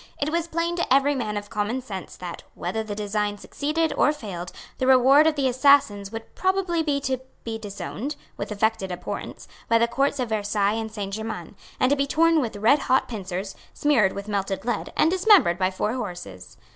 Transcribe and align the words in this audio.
It 0.19 0.31
was 0.31 0.47
plain 0.47 0.75
to 0.77 0.91
every 0.91 1.13
man 1.13 1.37
of 1.37 1.51
common 1.51 1.79
sense 1.79 2.15
that, 2.17 2.41
whether 2.55 2.81
the 2.81 2.95
design 2.95 3.37
succeeded 3.37 3.93
or 3.95 4.11
failed, 4.11 4.51
the 4.79 4.87
reward 4.87 5.27
of 5.27 5.35
the 5.35 5.47
assassins 5.47 6.11
would 6.11 6.33
probably 6.33 6.81
be 6.81 6.99
to 7.01 7.19
be 7.43 7.59
disowned, 7.59 8.15
with 8.35 8.51
affected 8.51 8.91
abhorrence, 8.91 9.47
by 9.69 9.77
the 9.77 9.87
Courts 9.87 10.19
of 10.19 10.29
Versailles 10.29 10.73
and 10.73 10.91
Saint 10.91 11.13
Germains, 11.13 11.55
and 11.79 11.91
to 11.91 11.95
be 11.95 12.07
torn 12.07 12.41
with 12.41 12.55
redhot 12.55 13.07
pincers, 13.07 13.53
smeared 13.75 14.13
with 14.13 14.27
melted 14.27 14.65
lead, 14.65 14.91
and 14.97 15.11
dismembered 15.11 15.59
by 15.59 15.69
four 15.69 15.93
horses. 15.93 16.57